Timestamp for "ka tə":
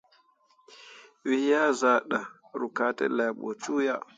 2.77-3.05